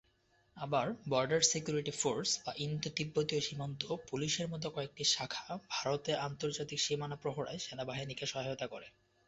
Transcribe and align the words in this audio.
আবার 0.57 0.87
border 1.09 1.41
security 1.51 1.93
force 2.01 2.29
বা 2.43 2.51
ইন্দো-তিব্বতীয় 2.57 3.41
সীমান্ত 3.41 3.81
পুলিশের 4.09 4.47
মতো 4.47 4.67
কয়েকটি 4.69 5.03
শাখা 5.13 5.43
ভারতের 5.73 6.17
আন্তর্জাতিক 6.27 6.79
সীমানা 6.79 7.15
প্রহরায় 7.15 7.63
সেনাবাহিনীকে 7.65 8.25
সহায়তা 8.25 8.67
করে। 8.67 8.87